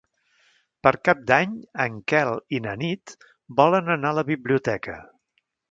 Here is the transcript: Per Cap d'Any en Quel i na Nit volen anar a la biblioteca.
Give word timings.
Per 0.87 0.93
Cap 1.09 1.19
d'Any 1.31 1.53
en 1.85 1.99
Quel 2.13 2.33
i 2.59 2.63
na 2.67 2.75
Nit 2.85 3.17
volen 3.61 3.97
anar 3.99 4.15
a 4.17 4.21
la 4.23 4.29
biblioteca. 4.33 4.99